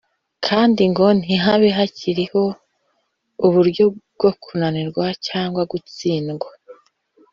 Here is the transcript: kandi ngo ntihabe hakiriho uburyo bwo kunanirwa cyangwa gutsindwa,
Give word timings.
kandi 0.47 0.81
ngo 0.91 1.05
ntihabe 1.19 1.69
hakiriho 1.77 2.43
uburyo 3.45 3.83
bwo 4.15 4.31
kunanirwa 4.43 5.05
cyangwa 5.27 5.61
gutsindwa, 5.71 6.49